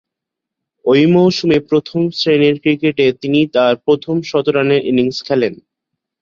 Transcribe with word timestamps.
ঐ 0.85 0.97
মৌসুমে 1.07 1.57
প্রথম-শ্রেণীর 1.69 2.55
ক্রিকেটে 2.59 3.05
তিনি 3.21 3.39
তার 3.55 3.73
প্রথম 3.85 4.15
শতরানের 4.21 4.81
ইনিংস 4.85 5.17
খেলেন। 5.25 5.53